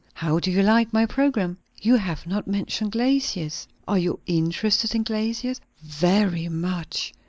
[0.15, 5.03] "How do you like my programme?" "You have not mentioned glaciers." "Are you' interested in
[5.03, 7.13] glaciers?" "Very much."